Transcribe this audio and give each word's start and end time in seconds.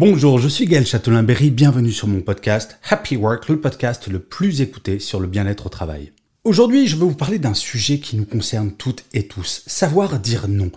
Bonjour, 0.00 0.38
je 0.38 0.48
suis 0.48 0.64
Gaël 0.64 0.86
Châtelain-Berry, 0.86 1.50
bienvenue 1.50 1.92
sur 1.92 2.08
mon 2.08 2.22
podcast 2.22 2.78
Happy 2.88 3.16
Work, 3.16 3.50
le 3.50 3.60
podcast 3.60 4.08
le 4.08 4.18
plus 4.18 4.62
écouté 4.62 4.98
sur 4.98 5.20
le 5.20 5.26
bien-être 5.26 5.66
au 5.66 5.68
travail. 5.68 6.12
Aujourd'hui, 6.42 6.86
je 6.86 6.96
vais 6.96 7.04
vous 7.04 7.14
parler 7.14 7.38
d'un 7.38 7.52
sujet 7.52 7.98
qui 7.98 8.16
nous 8.16 8.24
concerne 8.24 8.72
toutes 8.72 9.04
et 9.12 9.28
tous, 9.28 9.62
savoir 9.66 10.18
dire 10.18 10.48
non. 10.48 10.70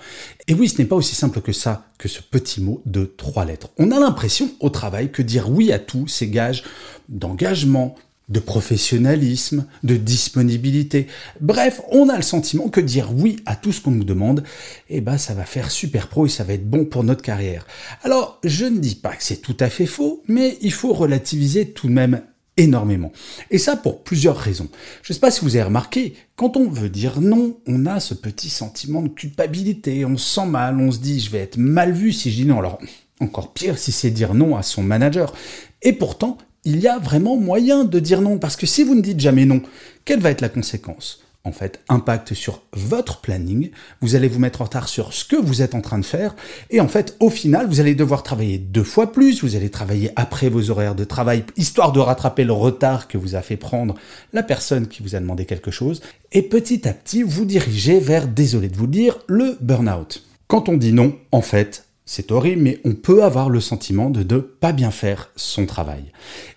Et 0.50 0.54
oui, 0.54 0.68
ce 0.68 0.78
n'est 0.78 0.88
pas 0.90 0.98
aussi 0.98 1.16
simple 1.16 1.40
que 1.40 1.54
ça, 1.54 1.86
que 1.98 2.10
ce 2.10 2.22
petit 2.22 2.60
mot 2.60 2.82
de 2.86 3.06
trois 3.06 3.46
lettres. 3.46 3.70
On 3.78 3.92
a 3.92 4.00
l'impression 4.02 4.52
au 4.60 4.70
travail 4.70 5.10
que 5.10 5.22
dire 5.22 5.50
oui 5.50 5.72
à 5.72 5.80
tout, 5.80 6.06
c'est 6.06 6.28
gage 6.28 6.66
d'engagement, 7.08 7.96
de 8.30 8.40
professionnalisme, 8.40 9.66
de 9.84 9.96
disponibilité. 9.96 11.08
Bref, 11.42 11.82
on 11.92 12.10
a 12.10 12.16
le 12.16 12.22
sentiment 12.22 12.70
que 12.70 12.80
dire 12.80 13.12
oui 13.14 13.38
à 13.46 13.56
tout 13.56 13.72
ce 13.72 13.82
qu'on 13.82 13.92
nous 13.92 14.04
demande, 14.04 14.44
eh 14.90 15.02
ben, 15.02 15.18
ça 15.18 15.34
va 15.34 15.46
faire 15.46 15.72
super 15.72 16.08
pro 16.08 16.26
et 16.26 16.30
ça 16.30 16.44
va 16.44 16.54
être 16.54 16.70
bon 16.70 16.86
pour 16.86 17.04
notre 17.04 17.22
carrière. 17.22 17.68
Alors, 18.04 18.40
je 18.44 18.66
ne 18.66 18.80
dis 18.80 18.96
pas 18.96 19.16
que 19.16 19.24
c'est 19.24 19.42
tout 19.42 19.58
à 19.60 19.70
fait 19.70 19.86
faux, 19.86 20.24
mais 20.28 20.58
il 20.62 20.72
faut 20.72 20.94
relativiser 20.94 21.72
tout 21.72 21.88
de 21.88 21.94
même 21.94 22.22
énormément. 22.58 23.12
Et 23.52 23.58
ça 23.58 23.76
pour 23.76 24.04
plusieurs 24.04 24.38
raisons. 24.38 24.70
Je 25.02 25.12
ne 25.12 25.14
sais 25.16 25.20
pas 25.20 25.32
si 25.32 25.42
vous 25.42 25.56
avez 25.56 25.64
remarqué, 25.64 26.16
quand 26.36 26.56
on 26.56 26.70
veut 26.70 26.90
dire 26.90 27.20
non, 27.20 27.58
on 27.68 27.86
a 27.86 28.00
ce 28.00 28.14
petit 28.14 28.50
sentiment 28.50 29.02
de 29.02 29.10
culpabilité, 29.10 30.06
on 30.06 30.18
se 30.18 30.36
sent 30.36 30.46
mal, 30.46 30.80
on 30.80 30.92
se 30.92 31.00
dit 31.00 31.20
je 31.20 31.32
vais 31.32 31.40
être 31.40 31.58
mal 31.58 31.92
vu 31.92 32.14
si 32.14 32.32
je 32.32 32.38
dis 32.38 32.46
non. 32.46 32.60
Alors 32.60 32.80
encore 33.20 33.54
pire 33.54 33.78
si 33.78 33.92
c'est 33.92 34.12
dire 34.12 34.34
non 34.34 34.56
à 34.56 34.64
son 34.64 34.84
manager. 34.84 35.34
Et 35.82 35.94
pourtant, 35.94 36.38
il 36.66 36.80
y 36.80 36.88
a 36.88 36.98
vraiment 36.98 37.36
moyen 37.36 37.84
de 37.84 38.00
dire 38.00 38.22
non, 38.22 38.38
parce 38.38 38.56
que 38.56 38.66
si 38.66 38.84
vous 38.84 38.96
ne 38.96 39.02
dites 39.02 39.20
jamais 39.20 39.46
non, 39.46 39.62
quelle 40.06 40.20
va 40.20 40.32
être 40.32 40.42
la 40.42 40.50
conséquence? 40.50 41.20
En 41.46 41.52
fait, 41.52 41.82
impact 41.90 42.34
sur 42.34 42.62
votre 42.72 43.20
planning, 43.20 43.72
vous 44.00 44.16
allez 44.16 44.30
vous 44.30 44.40
mettre 44.40 44.62
en 44.62 44.64
retard 44.64 44.88
sur 44.88 45.12
ce 45.12 45.26
que 45.26 45.36
vous 45.36 45.62
êtes 45.62 45.76
en 45.76 45.82
train 45.82 46.00
de 46.00 46.06
faire, 46.06 46.38
et 46.70 46.80
en 46.80 46.88
fait, 46.88 47.18
au 47.20 47.30
final, 47.30 47.68
vous 47.68 47.82
allez 47.82 47.96
devoir 47.96 48.24
travailler 48.24 48.58
deux 48.58 48.86
fois 48.86 49.12
plus, 49.12 49.44
vous 49.44 49.58
allez 49.58 49.70
travailler 49.70 50.12
après 50.16 50.48
vos 50.48 50.70
horaires 50.70 50.96
de 50.96 51.04
travail, 51.04 51.44
histoire 51.58 51.92
de 51.92 52.00
rattraper 52.00 52.46
le 52.46 52.54
retard 52.54 53.10
que 53.10 53.18
vous 53.18 53.36
a 53.36 53.42
fait 53.42 53.58
prendre 53.58 53.96
la 54.32 54.42
personne 54.42 54.88
qui 54.88 55.04
vous 55.04 55.16
a 55.16 55.20
demandé 55.20 55.44
quelque 55.44 55.70
chose, 55.70 56.02
et 56.32 56.44
petit 56.44 56.88
à 56.88 56.94
petit, 56.94 57.24
vous 57.24 57.44
dirigez 57.44 58.00
vers, 58.00 58.30
désolé 58.30 58.70
de 58.70 58.78
vous 58.78 58.88
dire, 58.88 59.20
le 59.28 59.58
burn-out. 59.60 60.24
Quand 60.48 60.70
on 60.70 60.78
dit 60.78 60.94
non, 60.94 61.14
en 61.34 61.42
fait, 61.42 61.84
c'est 62.06 62.32
horrible, 62.32 62.62
mais 62.62 62.80
on 62.84 62.94
peut 62.94 63.24
avoir 63.24 63.50
le 63.50 63.62
sentiment 63.62 64.10
de 64.10 64.24
ne 64.24 64.40
pas 64.40 64.74
bien 64.74 64.92
faire 64.92 65.32
son 65.36 65.66
travail. 65.66 66.12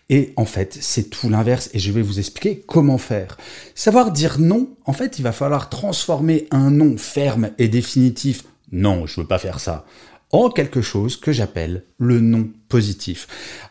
Et 0.08 0.32
en 0.36 0.44
fait, 0.44 0.76
c'est 0.80 1.10
tout 1.10 1.28
l'inverse, 1.28 1.70
et 1.72 1.78
je 1.78 1.92
vais 1.92 2.02
vous 2.02 2.18
expliquer 2.18 2.62
comment 2.66 2.98
faire. 2.98 3.36
Savoir 3.74 4.12
dire 4.12 4.38
non, 4.38 4.70
en 4.84 4.92
fait, 4.92 5.18
il 5.18 5.22
va 5.22 5.32
falloir 5.32 5.68
transformer 5.68 6.46
un 6.50 6.70
non 6.70 6.96
ferme 6.96 7.50
et 7.58 7.68
définitif, 7.68 8.44
non, 8.72 9.06
je 9.06 9.20
veux 9.20 9.26
pas 9.26 9.38
faire 9.38 9.60
ça, 9.60 9.84
en 10.32 10.50
quelque 10.50 10.82
chose 10.82 11.16
que 11.16 11.32
j'appelle 11.32 11.84
le 11.98 12.20
non 12.20 12.48
positif. 12.68 13.26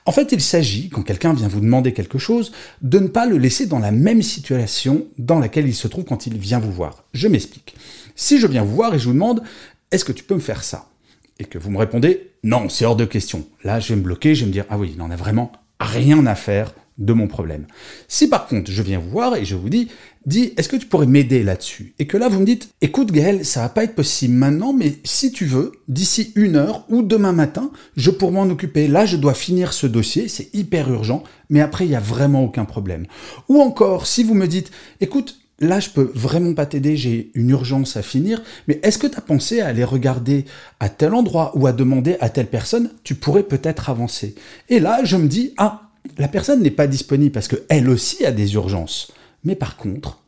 En 0.06 0.12
fait, 0.12 0.32
il 0.32 0.42
s'agit, 0.42 0.90
quand 0.90 1.04
quelqu'un 1.04 1.34
vient 1.34 1.48
vous 1.48 1.60
demander 1.60 1.94
quelque 1.94 2.18
chose, 2.18 2.52
de 2.82 3.00
ne 3.00 3.08
pas 3.08 3.26
le 3.26 3.38
laisser 3.38 3.66
dans 3.66 3.80
la 3.80 3.92
même 3.92 4.22
situation 4.22 5.08
dans 5.18 5.40
laquelle 5.40 5.68
il 5.68 5.76
se 5.76 5.88
trouve 5.88 6.06
quand 6.06 6.28
il 6.28 6.38
vient 6.38 6.60
vous 6.60 6.72
voir. 6.72 7.04
Je 7.14 7.28
m'explique. 7.28 7.76
Si 8.16 8.40
je 8.40 8.48
viens 8.48 8.64
vous 8.64 8.76
voir 8.76 8.94
et 8.94 9.00
je 9.00 9.06
vous 9.06 9.14
demande, 9.14 9.44
est-ce 9.92 10.06
que 10.06 10.14
tu 10.14 10.24
peux 10.24 10.36
me 10.36 10.40
faire 10.40 10.64
ça? 10.64 10.90
Et 11.40 11.46
que 11.46 11.58
vous 11.58 11.72
me 11.72 11.78
répondez 11.78 12.32
non, 12.46 12.70
c'est 12.70 12.86
hors 12.86 12.96
de 12.96 13.06
question. 13.06 13.48
Là, 13.64 13.80
je 13.80 13.90
vais 13.90 13.96
me 13.96 14.04
bloquer, 14.04 14.36
je 14.36 14.42
vais 14.42 14.48
me 14.48 14.52
dire 14.52 14.66
ah 14.70 14.78
oui, 14.78 14.92
il 14.94 14.98
n'en 15.00 15.10
a 15.10 15.16
vraiment 15.16 15.52
rien 15.80 16.28
à 16.28 16.36
faire 16.36 16.76
de 16.98 17.12
mon 17.12 17.28
problème. 17.28 17.66
Si 18.08 18.30
par 18.30 18.48
contre 18.48 18.72
je 18.72 18.82
viens 18.82 19.00
vous 19.00 19.10
voir 19.10 19.36
et 19.36 19.46
je 19.46 19.56
vous 19.56 19.68
dis, 19.68 19.90
dis, 20.26 20.54
est-ce 20.56 20.70
que 20.70 20.76
tu 20.76 20.86
pourrais 20.86 21.08
m'aider 21.08 21.44
là-dessus? 21.44 21.94
Et 22.00 22.08
que 22.08 22.18
là 22.18 22.30
vous 22.30 22.40
me 22.40 22.46
dites, 22.46 22.70
écoute 22.82 23.12
Gaël, 23.12 23.46
ça 23.46 23.62
va 23.62 23.70
pas 23.70 23.84
être 23.84 23.96
possible 23.96 24.36
maintenant, 24.36 24.74
mais 24.74 24.94
si 25.04 25.32
tu 25.32 25.46
veux, 25.46 25.72
d'ici 25.88 26.32
une 26.36 26.56
heure 26.56 26.86
ou 26.90 27.02
demain 27.02 27.32
matin, 27.32 27.72
je 27.98 28.12
pourrais 28.12 28.32
m'en 28.32 28.44
occuper. 28.44 28.88
Là, 28.88 29.06
je 29.06 29.18
dois 29.18 29.34
finir 29.34 29.74
ce 29.74 29.88
dossier, 29.88 30.28
c'est 30.28 30.54
hyper 30.54 30.90
urgent, 30.92 31.24
mais 31.50 31.62
après 31.62 31.86
il 31.86 31.92
y 31.92 31.96
a 31.96 32.00
vraiment 32.00 32.44
aucun 32.44 32.66
problème. 32.66 33.08
Ou 33.50 33.60
encore, 33.60 34.08
si 34.08 34.24
vous 34.24 34.36
me 34.36 34.48
dites, 34.48 34.72
écoute, 35.02 35.40
là, 35.60 35.80
je 35.80 35.90
peux 35.90 36.12
vraiment 36.14 36.54
pas 36.54 36.66
t'aider, 36.66 36.98
j'ai 36.98 37.32
une 37.34 37.50
urgence 37.50 37.98
à 37.98 38.02
finir, 38.02 38.42
mais 38.68 38.80
est-ce 38.84 38.98
que 38.98 39.08
tu 39.08 39.18
as 39.18 39.22
pensé 39.22 39.62
à 39.62 39.68
aller 39.68 39.84
regarder 39.84 40.46
à 40.80 40.90
tel 40.90 41.14
endroit 41.14 41.52
ou 41.56 41.68
à 41.68 41.72
demander 41.72 42.18
à 42.20 42.30
telle 42.30 42.48
personne, 42.48 42.92
tu 43.04 43.16
pourrais 43.16 43.44
peut-être 43.44 43.90
avancer? 43.90 44.36
Et 44.70 44.80
là, 44.80 45.04
je 45.04 45.18
me 45.18 45.28
dis, 45.28 45.54
ah, 45.58 45.90
la 46.18 46.28
personne 46.28 46.62
n'est 46.62 46.72
pas 46.72 46.88
disponible 46.88 47.32
parce 47.32 47.48
qu'elle 47.48 47.90
aussi 47.90 48.26
a 48.26 48.32
des 48.32 48.54
urgences. 48.56 49.12
Mais 49.44 49.56
par 49.56 49.78
contre, 49.78 50.20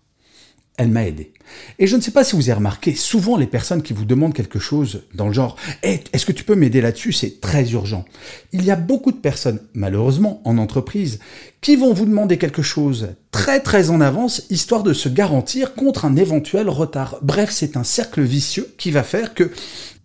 elle 0.78 0.90
m'a 0.90 1.06
aidé. 1.06 1.34
Et 1.80 1.88
je 1.88 1.96
ne 1.96 2.02
sais 2.02 2.12
pas 2.12 2.24
si 2.24 2.36
vous 2.36 2.50
avez 2.50 2.58
remarqué, 2.58 2.94
souvent 2.94 3.38
les 3.38 3.48
personnes 3.48 3.82
qui 3.82 3.94
vous 3.94 4.06
demandent 4.06 4.34
quelque 4.34 4.60
chose 4.60 5.04
dans 5.16 5.28
le 5.28 5.34
genre 5.34 5.56
hey, 5.82 6.02
est-ce 6.14 6.26
que 6.26 6.32
tu 6.32 6.44
peux 6.44 6.56
m'aider 6.56 6.82
là-dessus? 6.82 7.14
C'est 7.14 7.42
très 7.42 7.72
urgent. 7.72 8.06
Il 8.52 8.64
y 8.64 8.72
a 8.72 8.76
beaucoup 8.76 9.12
de 9.12 9.18
personnes, 9.18 9.60
malheureusement 9.74 10.42
en 10.46 10.58
entreprise, 10.58 11.20
qui 11.62 11.76
vont 11.76 11.94
vous 11.94 12.06
demander 12.06 12.38
quelque 12.38 12.62
chose 12.62 13.10
très 13.32 13.60
très 13.60 13.90
en 13.90 14.02
avance, 14.02 14.46
histoire 14.50 14.84
de 14.84 14.94
se 14.94 15.10
garantir 15.10 15.74
contre 15.74 16.06
un 16.06 16.16
éventuel 16.16 16.70
retard. 16.70 17.18
Bref, 17.22 17.50
c'est 17.52 17.76
un 17.76 17.84
cercle 17.84 18.22
vicieux 18.22 18.74
qui 18.78 18.92
va 18.92 19.04
faire 19.04 19.34
que 19.34 19.52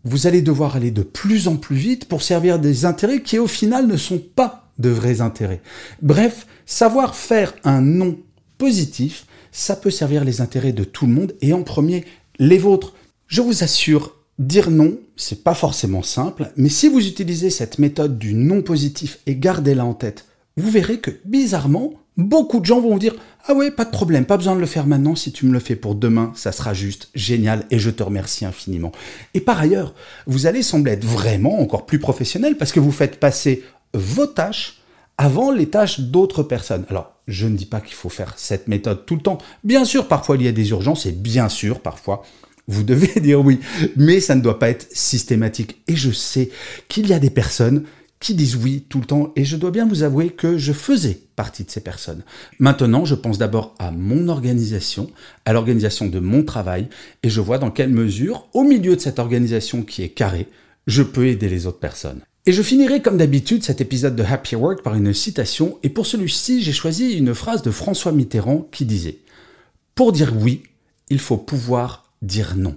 vous 0.04 0.26
allez 0.26 0.42
devoir 0.42 0.76
aller 0.76 0.90
de 0.90 1.02
plus 1.02 1.48
en 1.48 1.56
plus 1.56 1.76
vite 1.76 2.06
pour 2.06 2.22
servir 2.22 2.58
des 2.58 2.84
intérêts 2.84 3.22
qui 3.22 3.38
au 3.38 3.46
final 3.46 3.86
ne 3.86 3.96
sont 3.96 4.18
pas 4.18 4.70
de 4.78 4.88
vrais 4.88 5.20
intérêts. 5.20 5.60
Bref, 6.00 6.46
savoir 6.66 7.14
faire 7.14 7.54
un 7.64 7.80
non 7.82 8.18
positif, 8.58 9.26
ça 9.52 9.76
peut 9.76 9.90
servir 9.90 10.24
les 10.24 10.40
intérêts 10.40 10.72
de 10.72 10.82
tout 10.82 11.06
le 11.06 11.12
monde 11.12 11.34
et 11.40 11.52
en 11.52 11.62
premier 11.62 12.04
les 12.38 12.58
vôtres. 12.58 12.94
Je 13.28 13.42
vous 13.42 13.62
assure, 13.62 14.16
dire 14.38 14.70
non, 14.70 14.98
c'est 15.16 15.44
pas 15.44 15.54
forcément 15.54 16.02
simple, 16.02 16.50
mais 16.56 16.70
si 16.70 16.88
vous 16.88 17.06
utilisez 17.06 17.50
cette 17.50 17.78
méthode 17.78 18.18
du 18.18 18.34
non 18.34 18.62
positif 18.62 19.18
et 19.26 19.36
gardez-la 19.36 19.84
en 19.84 19.94
tête, 19.94 20.24
vous 20.56 20.70
verrez 20.70 20.98
que 20.98 21.10
bizarrement, 21.24 21.92
beaucoup 22.16 22.60
de 22.60 22.66
gens 22.66 22.80
vont 22.80 22.92
vous 22.92 22.98
dire 22.98 23.14
Ah 23.46 23.54
ouais, 23.54 23.70
pas 23.70 23.84
de 23.84 23.90
problème, 23.90 24.24
pas 24.24 24.36
besoin 24.36 24.54
de 24.54 24.60
le 24.60 24.66
faire 24.66 24.86
maintenant, 24.86 25.14
si 25.14 25.32
tu 25.32 25.46
me 25.46 25.52
le 25.52 25.60
fais 25.60 25.76
pour 25.76 25.94
demain, 25.94 26.32
ça 26.34 26.52
sera 26.52 26.74
juste 26.74 27.08
génial 27.14 27.64
et 27.70 27.78
je 27.78 27.90
te 27.90 28.02
remercie 28.02 28.44
infiniment. 28.44 28.92
Et 29.34 29.40
par 29.40 29.60
ailleurs, 29.60 29.94
vous 30.26 30.46
allez 30.46 30.62
sembler 30.62 30.92
être 30.92 31.04
vraiment 31.04 31.60
encore 31.60 31.86
plus 31.86 31.98
professionnel 31.98 32.56
parce 32.56 32.72
que 32.72 32.80
vous 32.80 32.92
faites 32.92 33.20
passer 33.20 33.62
vos 33.94 34.26
tâches 34.26 34.81
avant 35.18 35.50
les 35.50 35.66
tâches 35.66 36.00
d'autres 36.00 36.42
personnes. 36.42 36.84
Alors, 36.88 37.12
je 37.28 37.46
ne 37.46 37.56
dis 37.56 37.66
pas 37.66 37.80
qu'il 37.80 37.94
faut 37.94 38.08
faire 38.08 38.34
cette 38.36 38.68
méthode 38.68 39.06
tout 39.06 39.16
le 39.16 39.22
temps. 39.22 39.38
Bien 39.64 39.84
sûr, 39.84 40.08
parfois 40.08 40.36
il 40.36 40.42
y 40.42 40.48
a 40.48 40.52
des 40.52 40.70
urgences 40.70 41.06
et 41.06 41.12
bien 41.12 41.48
sûr, 41.48 41.80
parfois, 41.80 42.22
vous 42.68 42.82
devez 42.82 43.20
dire 43.20 43.40
oui. 43.40 43.60
Mais 43.96 44.20
ça 44.20 44.34
ne 44.34 44.40
doit 44.40 44.58
pas 44.58 44.70
être 44.70 44.88
systématique. 44.92 45.82
Et 45.88 45.96
je 45.96 46.10
sais 46.10 46.50
qu'il 46.88 47.08
y 47.08 47.12
a 47.12 47.18
des 47.18 47.30
personnes 47.30 47.84
qui 48.22 48.34
disent 48.34 48.56
oui 48.56 48.86
tout 48.88 49.00
le 49.00 49.04
temps 49.04 49.32
et 49.34 49.44
je 49.44 49.56
dois 49.56 49.72
bien 49.72 49.86
vous 49.86 50.04
avouer 50.04 50.30
que 50.30 50.56
je 50.56 50.72
faisais 50.72 51.20
partie 51.34 51.64
de 51.64 51.70
ces 51.70 51.80
personnes. 51.80 52.22
Maintenant, 52.60 53.04
je 53.04 53.16
pense 53.16 53.36
d'abord 53.36 53.74
à 53.80 53.90
mon 53.90 54.28
organisation, 54.28 55.10
à 55.44 55.52
l'organisation 55.52 56.06
de 56.06 56.20
mon 56.20 56.44
travail 56.44 56.88
et 57.24 57.30
je 57.30 57.40
vois 57.40 57.58
dans 57.58 57.72
quelle 57.72 57.90
mesure, 57.90 58.46
au 58.54 58.62
milieu 58.62 58.94
de 58.94 59.00
cette 59.00 59.18
organisation 59.18 59.82
qui 59.82 60.04
est 60.04 60.10
carrée, 60.10 60.46
je 60.86 61.02
peux 61.02 61.26
aider 61.26 61.48
les 61.48 61.66
autres 61.66 61.80
personnes. 61.80 62.20
Et 62.44 62.52
je 62.52 62.62
finirai 62.62 63.02
comme 63.02 63.18
d'habitude 63.18 63.62
cet 63.62 63.80
épisode 63.80 64.16
de 64.16 64.24
Happy 64.24 64.56
Work 64.56 64.82
par 64.82 64.96
une 64.96 65.14
citation, 65.14 65.78
et 65.84 65.88
pour 65.88 66.06
celui-ci 66.06 66.60
j'ai 66.60 66.72
choisi 66.72 67.12
une 67.12 67.34
phrase 67.34 67.62
de 67.62 67.70
François 67.70 68.10
Mitterrand 68.10 68.66
qui 68.72 68.84
disait⁇ 68.84 69.10
Pour 69.94 70.10
dire 70.10 70.32
oui, 70.36 70.64
il 71.08 71.20
faut 71.20 71.36
pouvoir 71.36 72.12
dire 72.20 72.56
non⁇ 72.56 72.70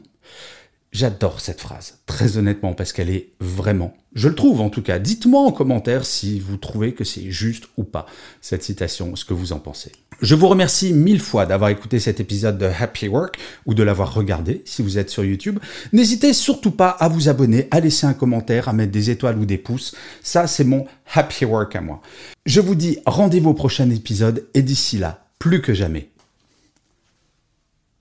J'adore 0.95 1.41
cette 1.41 1.59
phrase, 1.59 1.97
très 2.05 2.37
honnêtement, 2.37 2.71
parce 2.71 2.93
qu'elle 2.93 3.09
est 3.09 3.31
vraiment, 3.41 3.97
je 4.13 4.29
le 4.29 4.35
trouve 4.35 4.61
en 4.61 4.69
tout 4.69 4.81
cas. 4.81 4.97
Dites-moi 4.97 5.41
en 5.41 5.51
commentaire 5.51 6.05
si 6.05 6.39
vous 6.39 6.55
trouvez 6.55 6.93
que 6.93 7.03
c'est 7.03 7.31
juste 7.31 7.65
ou 7.75 7.83
pas, 7.83 8.05
cette 8.39 8.63
citation, 8.63 9.17
ce 9.17 9.25
que 9.25 9.33
vous 9.33 9.51
en 9.51 9.59
pensez. 9.59 9.91
Je 10.21 10.35
vous 10.35 10.47
remercie 10.47 10.93
mille 10.93 11.19
fois 11.19 11.45
d'avoir 11.45 11.69
écouté 11.69 11.99
cet 11.99 12.21
épisode 12.21 12.57
de 12.57 12.67
Happy 12.67 13.09
Work 13.09 13.37
ou 13.65 13.73
de 13.73 13.83
l'avoir 13.83 14.13
regardé 14.13 14.61
si 14.63 14.81
vous 14.81 14.97
êtes 14.97 15.09
sur 15.09 15.25
YouTube. 15.25 15.59
N'hésitez 15.91 16.31
surtout 16.31 16.71
pas 16.71 16.91
à 16.91 17.09
vous 17.09 17.27
abonner, 17.27 17.67
à 17.71 17.81
laisser 17.81 18.07
un 18.07 18.13
commentaire, 18.13 18.69
à 18.69 18.73
mettre 18.73 18.93
des 18.93 19.09
étoiles 19.09 19.37
ou 19.37 19.45
des 19.45 19.57
pouces. 19.57 19.93
Ça, 20.23 20.47
c'est 20.47 20.63
mon 20.63 20.85
Happy 21.13 21.43
Work 21.43 21.75
à 21.75 21.81
moi. 21.81 22.01
Je 22.45 22.61
vous 22.61 22.75
dis 22.75 22.99
rendez-vous 23.05 23.49
au 23.49 23.53
prochain 23.53 23.89
épisode 23.89 24.47
et 24.53 24.61
d'ici 24.61 24.97
là, 24.97 25.25
plus 25.39 25.61
que 25.61 25.73
jamais. 25.73 26.07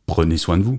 Prenez 0.07 0.37
soin 0.37 0.59
de 0.59 0.63
vous. 0.63 0.79